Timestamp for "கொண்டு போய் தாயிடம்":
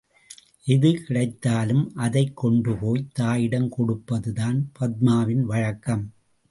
2.35-3.69